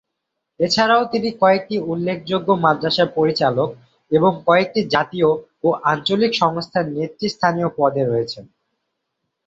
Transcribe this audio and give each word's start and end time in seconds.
এছাড়াও 0.59 1.03
তিনি 1.11 1.29
কয়েকটি 1.41 1.75
উল্লেখযোগ্য 1.91 2.49
মাদ্রাসার 2.63 3.09
পরিচালক 3.17 3.69
এবং 4.11 4.31
কয়েকটি 4.47 4.81
জাতীয় 4.93 5.29
ও 5.63 5.69
আঞ্চলিক 5.91 6.31
সংস্থার 6.41 6.85
নেতৃস্থানীয় 6.95 7.69
পদে 7.77 8.03
রয়েছেন। 8.05 8.43